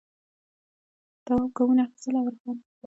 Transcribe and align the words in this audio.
تواب 1.25 1.49
گامونه 1.55 1.81
اخیستل 1.85 2.15
او 2.19 2.27
روان 2.33 2.57
و. 2.61 2.65